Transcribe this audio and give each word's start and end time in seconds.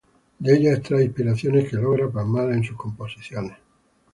De 0.39 0.57
ella 0.57 0.73
extrae 0.73 1.03
inspiración 1.03 1.63
que 1.63 1.77
logra 1.77 2.09
plasmar 2.09 2.53
en 2.53 2.63
sus 2.63 2.75
composiciones. 2.75 3.55